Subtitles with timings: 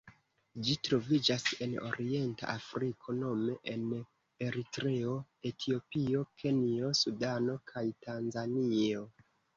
[0.67, 3.85] Ĝi troviĝas en Orienta Afriko nome en
[4.47, 5.13] Eritreo,
[5.51, 9.07] Etiopio, Kenjo, Sudano kaj Tanzanio.